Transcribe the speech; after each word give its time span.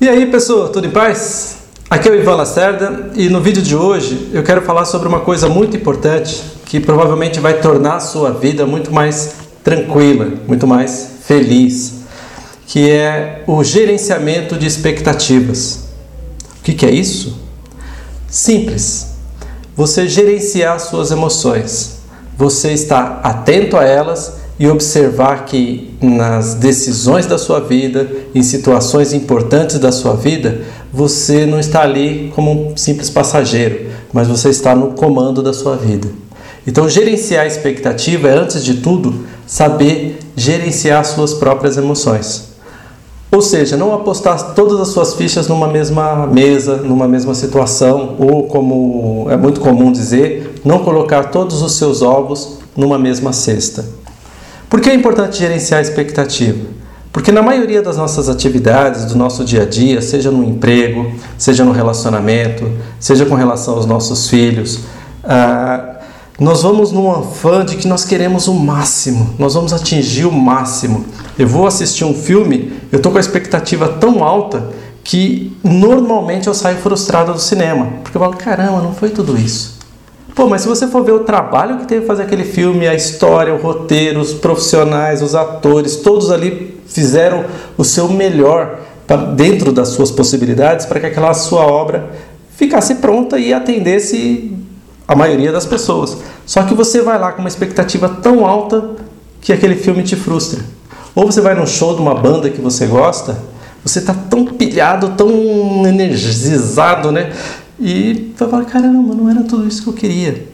E 0.00 0.08
aí, 0.08 0.24
pessoal, 0.24 0.70
tudo 0.70 0.86
em 0.86 0.90
paz? 0.90 1.58
Aqui 1.90 2.08
é 2.08 2.12
o 2.12 2.14
Ivan 2.14 2.36
Lacerda 2.36 3.10
e 3.14 3.28
no 3.28 3.38
vídeo 3.42 3.60
de 3.60 3.76
hoje 3.76 4.30
eu 4.32 4.42
quero 4.42 4.62
falar 4.62 4.86
sobre 4.86 5.06
uma 5.06 5.20
coisa 5.20 5.46
muito 5.46 5.76
importante 5.76 6.42
que 6.64 6.80
provavelmente 6.80 7.38
vai 7.38 7.60
tornar 7.60 7.96
a 7.96 8.00
sua 8.00 8.30
vida 8.30 8.64
muito 8.64 8.90
mais 8.90 9.34
tranquila, 9.62 10.26
muito 10.48 10.66
mais 10.66 11.16
feliz, 11.22 11.96
que 12.66 12.90
é 12.90 13.44
o 13.46 13.62
gerenciamento 13.62 14.56
de 14.56 14.66
expectativas. 14.66 15.90
O 16.60 16.62
que, 16.62 16.72
que 16.72 16.86
é 16.86 16.90
isso? 16.90 17.38
Simples. 18.26 19.16
Você 19.76 20.08
gerenciar 20.08 20.80
suas 20.80 21.10
emoções. 21.10 21.98
Você 22.38 22.72
estar 22.72 23.20
atento 23.22 23.76
a 23.76 23.84
elas 23.84 24.39
e 24.60 24.68
observar 24.68 25.46
que 25.46 25.88
nas 26.02 26.52
decisões 26.52 27.24
da 27.24 27.38
sua 27.38 27.60
vida, 27.60 28.06
em 28.34 28.42
situações 28.42 29.14
importantes 29.14 29.78
da 29.78 29.90
sua 29.90 30.14
vida, 30.14 30.60
você 30.92 31.46
não 31.46 31.58
está 31.58 31.80
ali 31.80 32.30
como 32.36 32.50
um 32.72 32.76
simples 32.76 33.08
passageiro, 33.08 33.86
mas 34.12 34.28
você 34.28 34.50
está 34.50 34.74
no 34.74 34.88
comando 34.88 35.42
da 35.42 35.54
sua 35.54 35.76
vida. 35.76 36.08
Então, 36.66 36.86
gerenciar 36.90 37.44
a 37.44 37.46
expectativa 37.46 38.28
é, 38.28 38.36
antes 38.36 38.62
de 38.62 38.74
tudo, 38.74 39.24
saber 39.46 40.18
gerenciar 40.36 41.06
suas 41.06 41.32
próprias 41.32 41.78
emoções. 41.78 42.50
Ou 43.32 43.40
seja, 43.40 43.78
não 43.78 43.94
apostar 43.94 44.52
todas 44.54 44.78
as 44.78 44.88
suas 44.88 45.14
fichas 45.14 45.48
numa 45.48 45.68
mesma 45.68 46.26
mesa, 46.26 46.76
numa 46.76 47.08
mesma 47.08 47.34
situação, 47.34 48.16
ou 48.18 48.42
como 48.42 49.26
é 49.30 49.38
muito 49.38 49.58
comum 49.58 49.90
dizer, 49.90 50.60
não 50.62 50.80
colocar 50.80 51.30
todos 51.30 51.62
os 51.62 51.76
seus 51.76 52.02
ovos 52.02 52.58
numa 52.76 52.98
mesma 52.98 53.32
cesta. 53.32 53.99
Por 54.70 54.80
que 54.80 54.88
é 54.88 54.94
importante 54.94 55.36
gerenciar 55.36 55.80
a 55.80 55.82
expectativa? 55.82 56.64
Porque 57.12 57.32
na 57.32 57.42
maioria 57.42 57.82
das 57.82 57.96
nossas 57.96 58.28
atividades, 58.28 59.04
do 59.04 59.16
nosso 59.18 59.44
dia 59.44 59.62
a 59.62 59.66
dia, 59.66 60.00
seja 60.00 60.30
no 60.30 60.44
emprego, 60.44 61.10
seja 61.36 61.64
no 61.64 61.72
relacionamento, 61.72 62.70
seja 63.00 63.26
com 63.26 63.34
relação 63.34 63.74
aos 63.74 63.84
nossos 63.84 64.30
filhos, 64.30 64.82
ah, 65.24 65.96
nós 66.38 66.62
vamos 66.62 66.92
num 66.92 67.10
afã 67.10 67.64
de 67.64 67.78
que 67.78 67.88
nós 67.88 68.04
queremos 68.04 68.46
o 68.46 68.54
máximo, 68.54 69.34
nós 69.40 69.54
vamos 69.54 69.72
atingir 69.72 70.26
o 70.26 70.32
máximo. 70.32 71.04
Eu 71.36 71.48
vou 71.48 71.66
assistir 71.66 72.04
um 72.04 72.14
filme, 72.14 72.72
eu 72.92 72.98
estou 72.98 73.10
com 73.10 73.18
a 73.18 73.20
expectativa 73.20 73.88
tão 73.88 74.22
alta 74.22 74.68
que 75.02 75.52
normalmente 75.64 76.46
eu 76.46 76.54
saio 76.54 76.76
frustrado 76.76 77.32
do 77.32 77.40
cinema, 77.40 77.88
porque 78.04 78.16
eu 78.16 78.20
falo, 78.20 78.36
caramba, 78.36 78.80
não 78.80 78.94
foi 78.94 79.10
tudo 79.10 79.36
isso. 79.36 79.79
Pô, 80.34 80.46
mas 80.48 80.62
se 80.62 80.68
você 80.68 80.86
for 80.86 81.04
ver 81.04 81.12
o 81.12 81.20
trabalho 81.20 81.78
que 81.78 81.86
teve 81.86 82.06
fazer 82.06 82.22
aquele 82.22 82.44
filme, 82.44 82.86
a 82.86 82.94
história, 82.94 83.54
o 83.54 83.60
roteiro, 83.60 84.20
os 84.20 84.32
profissionais, 84.32 85.22
os 85.22 85.34
atores, 85.34 85.96
todos 85.96 86.30
ali 86.30 86.80
fizeram 86.86 87.44
o 87.76 87.84
seu 87.84 88.08
melhor 88.08 88.80
dentro 89.34 89.72
das 89.72 89.88
suas 89.88 90.10
possibilidades 90.10 90.86
para 90.86 91.00
que 91.00 91.06
aquela 91.06 91.34
sua 91.34 91.62
obra 91.62 92.10
ficasse 92.56 92.96
pronta 92.96 93.38
e 93.38 93.52
atendesse 93.52 94.52
a 95.08 95.16
maioria 95.16 95.50
das 95.50 95.66
pessoas. 95.66 96.18
Só 96.46 96.62
que 96.62 96.74
você 96.74 97.02
vai 97.02 97.18
lá 97.18 97.32
com 97.32 97.40
uma 97.40 97.48
expectativa 97.48 98.08
tão 98.08 98.46
alta 98.46 98.90
que 99.40 99.52
aquele 99.52 99.74
filme 99.74 100.02
te 100.02 100.14
frustra. 100.14 100.60
Ou 101.14 101.26
você 101.26 101.40
vai 101.40 101.54
num 101.54 101.66
show 101.66 101.94
de 101.94 102.00
uma 102.00 102.14
banda 102.14 102.48
que 102.50 102.60
você 102.60 102.86
gosta, 102.86 103.36
você 103.82 103.98
está 103.98 104.14
tão 104.14 104.44
pilhado, 104.44 105.14
tão 105.16 105.30
energizado, 105.86 107.10
né? 107.10 107.32
E 107.80 108.32
vai 108.36 108.48
falar, 108.48 108.64
caramba, 108.66 109.14
não 109.14 109.30
era 109.30 109.42
tudo 109.42 109.66
isso 109.66 109.82
que 109.82 109.88
eu 109.88 109.94
queria. 109.94 110.46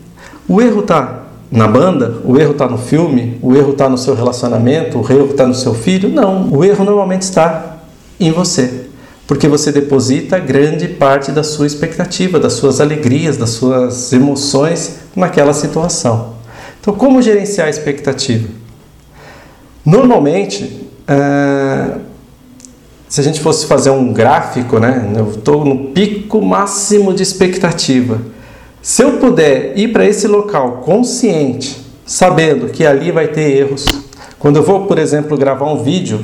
O 0.48 0.62
erro 0.62 0.80
está 0.80 1.24
na 1.50 1.66
banda, 1.66 2.20
o 2.24 2.38
erro 2.38 2.52
está 2.52 2.68
no 2.68 2.78
filme, 2.78 3.38
o 3.42 3.54
erro 3.56 3.72
está 3.72 3.88
no 3.88 3.98
seu 3.98 4.14
relacionamento, 4.14 4.98
o 4.98 5.12
erro 5.12 5.30
está 5.30 5.46
no 5.46 5.54
seu 5.54 5.74
filho. 5.74 6.08
Não, 6.08 6.48
o 6.50 6.64
erro 6.64 6.84
normalmente 6.84 7.22
está 7.22 7.78
em 8.20 8.30
você. 8.30 8.86
Porque 9.26 9.48
você 9.48 9.72
deposita 9.72 10.38
grande 10.38 10.86
parte 10.86 11.32
da 11.32 11.42
sua 11.42 11.66
expectativa, 11.66 12.38
das 12.38 12.52
suas 12.52 12.80
alegrias, 12.80 13.36
das 13.36 13.50
suas 13.50 14.12
emoções 14.12 15.00
naquela 15.16 15.52
situação. 15.52 16.34
Então, 16.80 16.94
como 16.94 17.20
gerenciar 17.20 17.66
a 17.66 17.70
expectativa? 17.70 18.48
Normalmente, 19.84 20.88
uh, 21.08 22.00
se 23.16 23.20
a 23.20 23.24
gente 23.24 23.40
fosse 23.40 23.64
fazer 23.64 23.88
um 23.88 24.12
gráfico, 24.12 24.78
né? 24.78 25.10
Eu 25.16 25.30
estou 25.30 25.64
no 25.64 25.86
pico 25.86 26.42
máximo 26.42 27.14
de 27.14 27.22
expectativa. 27.22 28.20
Se 28.82 29.02
eu 29.02 29.12
puder 29.12 29.72
ir 29.74 29.90
para 29.90 30.04
esse 30.04 30.28
local 30.28 30.82
consciente, 30.84 31.80
sabendo 32.04 32.68
que 32.68 32.84
ali 32.84 33.10
vai 33.10 33.28
ter 33.28 33.56
erros, 33.56 33.86
quando 34.38 34.56
eu 34.56 34.62
vou, 34.62 34.84
por 34.84 34.98
exemplo, 34.98 35.34
gravar 35.34 35.64
um 35.64 35.82
vídeo, 35.82 36.22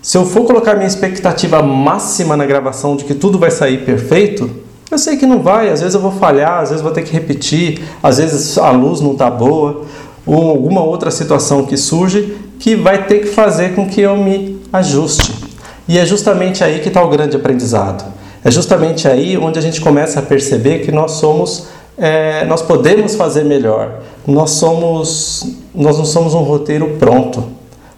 se 0.00 0.16
eu 0.16 0.24
for 0.24 0.46
colocar 0.46 0.76
minha 0.76 0.86
expectativa 0.86 1.62
máxima 1.62 2.38
na 2.38 2.46
gravação 2.46 2.96
de 2.96 3.04
que 3.04 3.12
tudo 3.12 3.38
vai 3.38 3.50
sair 3.50 3.84
perfeito, 3.84 4.50
eu 4.90 4.96
sei 4.96 5.18
que 5.18 5.26
não 5.26 5.42
vai, 5.42 5.68
às 5.68 5.80
vezes 5.80 5.94
eu 5.94 6.00
vou 6.00 6.12
falhar, 6.12 6.60
às 6.62 6.70
vezes 6.70 6.82
vou 6.82 6.90
ter 6.90 7.02
que 7.02 7.12
repetir, 7.12 7.82
às 8.02 8.16
vezes 8.16 8.56
a 8.56 8.70
luz 8.70 9.02
não 9.02 9.12
está 9.12 9.30
boa, 9.30 9.82
ou 10.24 10.48
alguma 10.48 10.82
outra 10.82 11.10
situação 11.10 11.66
que 11.66 11.76
surge 11.76 12.34
que 12.58 12.74
vai 12.74 13.04
ter 13.06 13.18
que 13.18 13.26
fazer 13.26 13.74
com 13.74 13.86
que 13.86 14.00
eu 14.00 14.16
me 14.16 14.58
ajuste. 14.72 15.49
E 15.90 15.98
é 15.98 16.06
justamente 16.06 16.62
aí 16.62 16.78
que 16.78 16.86
está 16.86 17.02
o 17.02 17.08
grande 17.08 17.34
aprendizado. 17.34 18.04
É 18.44 18.50
justamente 18.50 19.08
aí 19.08 19.36
onde 19.36 19.58
a 19.58 19.60
gente 19.60 19.80
começa 19.80 20.20
a 20.20 20.22
perceber 20.22 20.84
que 20.84 20.92
nós 20.92 21.14
somos, 21.14 21.66
é, 21.98 22.44
nós 22.44 22.62
podemos 22.62 23.16
fazer 23.16 23.44
melhor. 23.44 23.98
Nós 24.24 24.50
somos, 24.50 25.44
nós 25.74 25.98
não 25.98 26.04
somos 26.04 26.32
um 26.32 26.42
roteiro 26.42 26.96
pronto. 26.96 27.42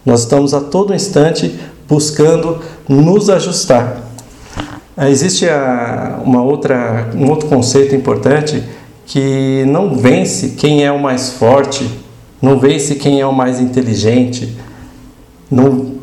Nós 0.06 0.20
estamos 0.20 0.54
a 0.54 0.60
todo 0.62 0.94
instante 0.94 1.60
buscando 1.86 2.60
nos 2.88 3.28
ajustar. 3.28 4.00
É, 4.97 5.10
existe 5.10 5.47
a, 5.47 6.19
uma 6.24 6.42
outra, 6.42 7.10
um 7.14 7.28
outro 7.28 7.47
conceito 7.47 7.94
importante 7.94 8.64
que 9.04 9.66
não 9.66 9.94
vence 9.98 10.54
quem 10.56 10.82
é 10.82 10.91
o 10.91 10.98
mais 10.98 11.34
forte, 11.34 11.86
não 12.41 12.59
vence 12.59 12.94
quem 12.94 13.20
é 13.20 13.26
o 13.26 13.34
mais 13.34 13.60
inteligente, 13.60 14.56
não, 15.50 16.00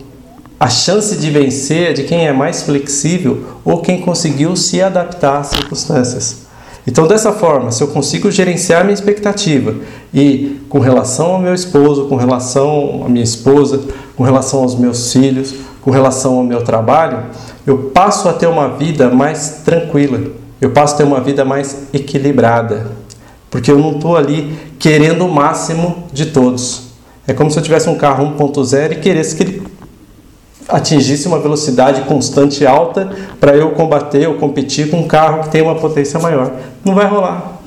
a 0.60 0.70
chance 0.70 1.16
de 1.16 1.32
vencer 1.32 1.92
é 1.92 1.94
de 1.94 2.04
quem 2.04 2.28
é 2.28 2.34
mais 2.34 2.64
flexível 2.64 3.46
ou 3.64 3.82
quem 3.82 4.02
conseguiu 4.02 4.56
se 4.58 4.82
adaptar 4.82 5.40
às 5.40 5.48
circunstâncias. 5.48 6.50
Então, 6.86 7.08
dessa 7.08 7.32
forma, 7.32 7.72
se 7.72 7.82
eu 7.82 7.88
consigo 7.88 8.30
gerenciar 8.30 8.84
minha 8.84 8.94
expectativa 8.94 9.76
e 10.14 10.60
com 10.68 10.80
relação 10.80 11.34
ao 11.34 11.40
meu 11.40 11.54
esposo, 11.54 12.08
com 12.08 12.16
relação 12.16 13.04
à 13.06 13.10
minha 13.10 13.24
esposa, 13.24 13.82
com 14.18 14.24
relação 14.24 14.64
aos 14.64 14.76
meus 14.76 15.14
filhos, 15.14 15.54
com 15.82 15.92
relação 15.92 16.38
ao 16.38 16.44
meu 16.44 16.62
trabalho, 16.62 17.26
eu 17.66 17.92
passo 17.94 18.28
a 18.28 18.34
ter 18.34 18.48
uma 18.48 18.70
vida 18.70 19.10
mais 19.10 19.62
tranquila, 19.64 20.20
eu 20.60 20.72
passo 20.72 20.96
a 20.96 20.98
ter 20.98 21.04
uma 21.04 21.22
vida 21.22 21.46
mais 21.46 21.84
equilibrada, 21.94 22.88
porque 23.50 23.72
eu 23.72 23.80
não 23.80 23.92
estou 23.92 24.18
ali 24.18 24.58
querendo 24.78 25.26
o 25.26 25.32
máximo 25.32 26.04
de 26.12 26.26
todos. 26.28 26.90
É 27.28 27.34
como 27.34 27.52
se 27.52 27.60
eu 27.60 27.64
tivesse 27.64 27.88
um 27.88 27.96
carro 27.96 28.36
1.0 28.36 28.94
e 28.94 28.96
queresse 28.96 29.36
que 29.36 29.44
ele 29.44 29.59
atingisse 30.70 31.28
uma 31.28 31.40
velocidade 31.40 32.02
constante 32.02 32.66
alta 32.66 33.10
para 33.40 33.56
eu 33.56 33.72
combater 33.72 34.28
ou 34.28 34.36
competir 34.36 34.90
com 34.90 35.00
um 35.00 35.08
carro 35.08 35.44
que 35.44 35.50
tem 35.50 35.62
uma 35.62 35.76
potência 35.76 36.20
maior. 36.20 36.52
Não 36.86 36.94
vai 36.94 37.08
rolar. 37.08 37.60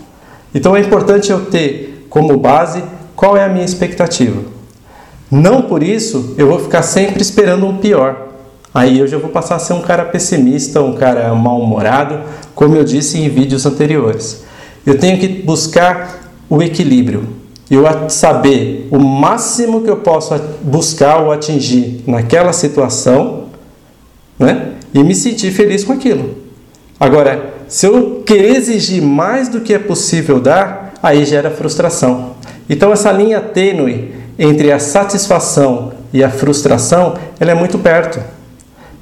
Então 0.55 0.77
é 0.77 0.81
importante 0.81 1.31
eu 1.31 1.47
ter 1.47 2.07
como 2.09 2.37
base 2.37 2.83
qual 3.17 3.37
é 3.37 3.45
a 3.45 3.49
minha 3.49 3.65
expectativa. 3.65 4.43
Não 5.31 5.63
por 5.63 5.83
isso 5.83 6.35
eu 6.39 6.47
vou 6.47 6.61
ficar 6.61 6.83
sempre 6.83 7.23
esperando 7.23 7.67
um 7.67 7.79
pior. 7.79 8.29
Aí 8.73 8.99
eu 8.99 9.07
já 9.07 9.19
vou 9.19 9.31
passar 9.31 9.57
a 9.57 9.59
ser 9.59 9.75
um 9.75 9.83
cara 9.83 10.05
pessimista, 10.05 10.81
um 10.81 10.95
cara 10.95 11.35
mal-humorado, 11.35 12.21
como 12.55 12.75
eu 12.75 12.85
disse 12.85 13.19
em 13.19 13.29
vídeos 13.29 13.67
anteriores. 13.67 14.45
Eu 14.87 14.99
tenho 14.99 15.19
que 15.19 15.29
buscar 15.29 16.23
o 16.49 16.63
equilíbrio 16.63 17.42
eu 17.71 17.85
saber 18.09 18.89
o 18.91 18.99
máximo 18.99 19.83
que 19.83 19.91
eu 19.91 19.97
posso 19.99 20.39
buscar 20.63 21.19
ou 21.19 21.33
atingir 21.33 22.03
naquela 22.07 22.53
situação, 22.53 23.45
né? 24.39 24.73
E 24.93 25.03
me 25.03 25.15
sentir 25.15 25.51
feliz 25.51 25.85
com 25.85 25.93
aquilo. 25.93 26.37
Agora, 27.01 27.55
se 27.67 27.87
eu 27.87 28.23
querer 28.27 28.57
exigir 28.57 29.03
mais 29.03 29.49
do 29.49 29.61
que 29.61 29.73
é 29.73 29.79
possível 29.79 30.39
dar, 30.39 30.93
aí 31.03 31.25
gera 31.25 31.51
frustração. 31.51 32.35
Então 32.69 32.93
essa 32.93 33.11
linha 33.11 33.41
tênue 33.41 34.15
entre 34.39 34.71
a 34.71 34.79
satisfação 34.79 35.93
e 36.13 36.23
a 36.23 36.31
frustração, 36.31 37.15
ela 37.41 37.51
é 37.51 37.55
muito 37.55 37.79
perto. 37.79 38.21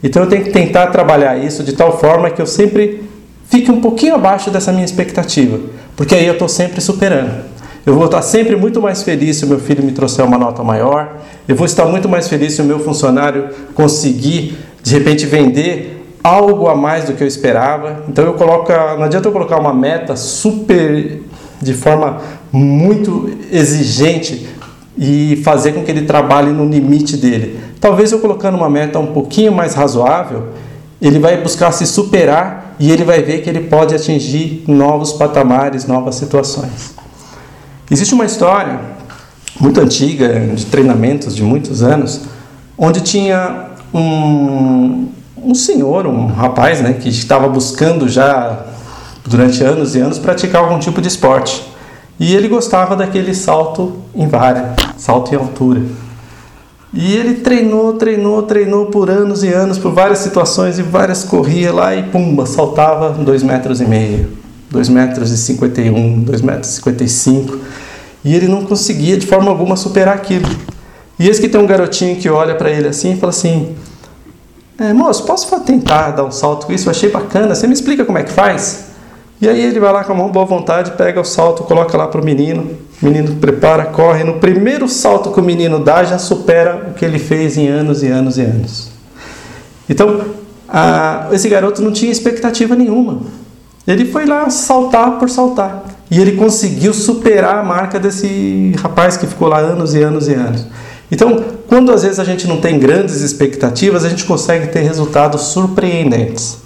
Então 0.02 0.22
eu 0.22 0.28
tenho 0.28 0.44
que 0.44 0.50
tentar 0.50 0.86
trabalhar 0.88 1.36
isso 1.36 1.62
de 1.62 1.72
tal 1.72 1.98
forma 1.98 2.30
que 2.30 2.40
eu 2.40 2.46
sempre 2.46 3.02
fique 3.48 3.70
um 3.70 3.80
pouquinho 3.80 4.14
abaixo 4.14 4.50
dessa 4.50 4.72
minha 4.72 4.84
expectativa, 4.84 5.58
porque 5.96 6.14
aí 6.14 6.26
eu 6.26 6.34
estou 6.34 6.48
sempre 6.48 6.80
superando. 6.80 7.44
Eu 7.86 7.94
vou 7.94 8.04
estar 8.04 8.20
sempre 8.22 8.56
muito 8.56 8.80
mais 8.80 9.02
feliz 9.02 9.36
se 9.36 9.44
o 9.44 9.48
meu 9.48 9.58
filho 9.58 9.82
me 9.82 9.92
trouxer 9.92 10.24
uma 10.24 10.36
nota 10.36 10.62
maior. 10.62 11.16
Eu 11.48 11.56
vou 11.56 11.64
estar 11.64 11.86
muito 11.86 12.08
mais 12.08 12.28
feliz 12.28 12.52
se 12.52 12.62
o 12.62 12.64
meu 12.64 12.78
funcionário 12.78 13.48
conseguir, 13.74 14.58
de 14.82 14.94
repente, 14.94 15.24
vender 15.24 16.00
algo 16.22 16.68
a 16.68 16.74
mais 16.74 17.04
do 17.04 17.14
que 17.14 17.22
eu 17.22 17.26
esperava. 17.26 18.04
Então 18.08 18.24
eu 18.24 18.34
coloco, 18.34 18.70
não 18.70 19.04
adianta 19.04 19.28
eu 19.28 19.32
colocar 19.32 19.58
uma 19.58 19.72
meta 19.72 20.14
super 20.14 21.22
de 21.60 21.74
forma 21.74 22.18
muito 22.52 23.30
exigente 23.50 24.46
e 24.98 25.40
fazer 25.44 25.72
com 25.72 25.82
que 25.82 25.90
ele 25.90 26.02
trabalhe 26.02 26.50
no 26.50 26.66
limite 26.66 27.16
dele. 27.16 27.58
Talvez 27.80 28.12
eu 28.12 28.18
colocando 28.18 28.56
uma 28.56 28.68
meta 28.68 28.98
um 28.98 29.06
pouquinho 29.06 29.52
mais 29.52 29.74
razoável, 29.74 30.48
ele 31.00 31.18
vai 31.18 31.40
buscar 31.40 31.72
se 31.72 31.86
superar 31.86 32.76
e 32.78 32.90
ele 32.90 33.04
vai 33.04 33.22
ver 33.22 33.40
que 33.40 33.48
ele 33.48 33.60
pode 33.60 33.94
atingir 33.94 34.64
novos 34.68 35.12
patamares, 35.12 35.86
novas 35.86 36.16
situações. 36.16 36.94
Existe 37.90 38.14
uma 38.14 38.24
história 38.24 38.78
muito 39.58 39.80
antiga, 39.80 40.28
de 40.54 40.64
treinamentos 40.66 41.34
de 41.34 41.42
muitos 41.42 41.82
anos, 41.82 42.20
onde 42.78 43.00
tinha 43.00 43.66
um, 43.92 45.08
um 45.36 45.54
senhor, 45.54 46.06
um 46.06 46.26
rapaz, 46.26 46.80
né, 46.80 46.92
que 46.92 47.08
estava 47.08 47.48
buscando 47.48 48.08
já 48.08 48.64
durante 49.26 49.62
anos 49.64 49.94
e 49.96 50.00
anos 50.00 50.18
praticar 50.18 50.62
algum 50.62 50.78
tipo 50.78 51.00
de 51.02 51.08
esporte. 51.08 51.68
E 52.18 52.34
ele 52.34 52.48
gostava 52.48 52.94
daquele 52.94 53.34
salto 53.34 53.96
em 54.14 54.28
vara, 54.28 54.76
salto 54.96 55.32
em 55.32 55.36
altura. 55.36 55.82
E 56.92 57.14
ele 57.14 57.34
treinou, 57.36 57.94
treinou, 57.94 58.42
treinou 58.42 58.86
por 58.86 59.08
anos 59.08 59.42
e 59.42 59.48
anos, 59.48 59.78
por 59.78 59.92
várias 59.92 60.18
situações 60.18 60.78
e 60.78 60.82
várias 60.82 61.24
corria 61.24 61.72
lá 61.72 61.94
e 61.94 62.04
pumba, 62.04 62.46
saltava 62.46 63.10
dois 63.10 63.42
metros 63.42 63.80
e 63.80 63.84
meio, 63.84 64.39
dois 64.70 64.88
metros 64.88 65.30
e 65.30 65.36
cinquenta 65.36 65.80
e 65.80 65.90
um, 65.90 66.20
dois 66.20 66.40
metros 66.40 66.72
e 66.72 66.76
cinquenta 66.76 67.04
e 67.04 67.08
cinco. 67.08 67.58
E 68.24 68.34
ele 68.34 68.48
não 68.48 68.64
conseguia 68.64 69.16
de 69.16 69.26
forma 69.26 69.50
alguma 69.50 69.76
superar 69.76 70.14
aquilo. 70.14 70.48
E 71.18 71.28
esse 71.28 71.40
que 71.40 71.48
tem 71.48 71.60
um 71.60 71.66
garotinho 71.66 72.16
que 72.16 72.28
olha 72.28 72.54
para 72.54 72.70
ele 72.70 72.88
assim 72.88 73.12
e 73.12 73.16
fala 73.16 73.30
assim: 73.30 73.74
é, 74.78 74.92
moço, 74.92 75.24
posso 75.24 75.60
tentar 75.60 76.12
dar 76.12 76.24
um 76.24 76.30
salto 76.30 76.66
com 76.66 76.72
isso? 76.72 76.86
Eu 76.86 76.90
achei 76.90 77.10
bacana, 77.10 77.54
você 77.54 77.66
me 77.66 77.74
explica 77.74 78.04
como 78.04 78.18
é 78.18 78.22
que 78.22 78.32
faz? 78.32 78.86
E 79.42 79.48
aí 79.48 79.58
ele 79.58 79.80
vai 79.80 79.90
lá 79.90 80.04
com 80.04 80.12
a 80.12 80.14
mão 80.14 80.30
boa 80.30 80.44
vontade, 80.44 80.92
pega 80.92 81.18
o 81.18 81.24
salto, 81.24 81.64
coloca 81.64 81.96
lá 81.96 82.06
para 82.06 82.20
o 82.20 82.24
menino. 82.24 82.72
O 83.00 83.06
menino 83.06 83.36
prepara, 83.36 83.86
corre. 83.86 84.22
No 84.22 84.34
primeiro 84.34 84.86
salto 84.86 85.30
que 85.30 85.40
o 85.40 85.42
menino 85.42 85.82
dá, 85.82 86.04
já 86.04 86.18
supera 86.18 86.88
o 86.90 86.92
que 86.92 87.02
ele 87.02 87.18
fez 87.18 87.56
em 87.56 87.66
anos 87.66 88.02
e 88.02 88.08
anos 88.08 88.36
e 88.36 88.42
anos. 88.42 88.90
Então, 89.88 90.26
a, 90.68 91.28
esse 91.32 91.48
garoto 91.48 91.80
não 91.80 91.90
tinha 91.90 92.12
expectativa 92.12 92.76
nenhuma. 92.76 93.22
Ele 93.86 94.04
foi 94.04 94.26
lá 94.26 94.48
saltar 94.50 95.18
por 95.18 95.28
saltar. 95.28 95.84
E 96.10 96.20
ele 96.20 96.32
conseguiu 96.32 96.92
superar 96.92 97.58
a 97.58 97.62
marca 97.62 97.98
desse 97.98 98.74
rapaz 98.80 99.16
que 99.16 99.26
ficou 99.26 99.48
lá 99.48 99.58
anos 99.58 99.94
e 99.94 100.02
anos 100.02 100.28
e 100.28 100.34
anos. 100.34 100.66
Então, 101.10 101.44
quando 101.68 101.92
às 101.92 102.02
vezes 102.02 102.18
a 102.18 102.24
gente 102.24 102.46
não 102.46 102.60
tem 102.60 102.78
grandes 102.78 103.20
expectativas, 103.20 104.04
a 104.04 104.08
gente 104.08 104.24
consegue 104.24 104.68
ter 104.68 104.80
resultados 104.80 105.42
surpreendentes. 105.42 106.58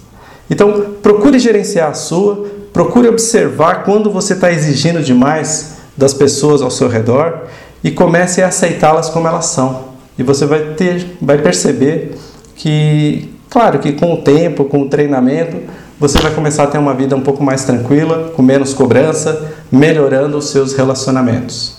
Então, 0.49 0.93
procure 1.01 1.39
gerenciar 1.39 1.89
a 1.89 1.93
sua, 1.93 2.45
Procure 2.75 3.07
observar 3.07 3.85
quando 3.85 4.11
você 4.11 4.33
está 4.33 4.51
exigindo 4.51 5.01
demais 5.01 5.75
das 5.95 6.13
pessoas 6.13 6.61
ao 6.61 6.69
seu 6.69 6.89
redor 6.89 7.43
e 7.81 7.89
comece 7.89 8.41
a 8.41 8.47
aceitá-las 8.47 9.09
como 9.09 9.29
elas 9.29 9.45
são. 9.45 9.85
E 10.19 10.23
você 10.23 10.45
vai 10.45 10.73
ter, 10.73 11.15
vai 11.21 11.37
perceber 11.37 12.17
que, 12.53 13.33
claro, 13.49 13.79
que 13.79 13.93
com 13.93 14.15
o 14.15 14.17
tempo, 14.17 14.65
com 14.65 14.81
o 14.81 14.89
treinamento, 14.89 15.55
você 15.99 16.19
vai 16.19 16.33
começar 16.33 16.63
a 16.63 16.67
ter 16.67 16.77
uma 16.77 16.93
vida 16.93 17.15
um 17.15 17.21
pouco 17.21 17.43
mais 17.43 17.63
tranquila, 17.63 18.31
com 18.35 18.41
menos 18.41 18.73
cobrança, 18.73 19.53
melhorando 19.71 20.37
os 20.37 20.49
seus 20.49 20.73
relacionamentos. 20.73 21.77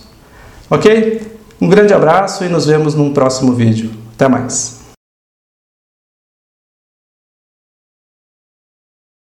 Ok? 0.71 1.23
Um 1.61 1.69
grande 1.69 1.93
abraço 1.95 2.45
e 2.45 2.49
nos 2.49 2.67
vemos 2.67 2.95
num 2.95 3.13
próximo 3.13 3.53
vídeo. 3.53 3.91
Até 4.15 4.29
mais! 4.29 4.76